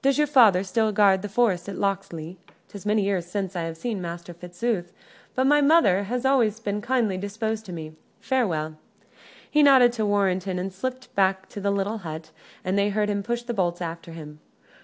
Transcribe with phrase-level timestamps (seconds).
[0.00, 2.38] Does your father still guard the forest at Locksley?
[2.68, 4.92] 'Tis many years since I have seen Master Fitzooth,
[5.34, 7.96] but thy mother hath always been kindly disposed to me.
[8.20, 8.76] Farewell."
[9.50, 12.30] He nodded to Warrenton, and slipped back to the little hut,
[12.62, 14.38] and they heard him push the bolts after him.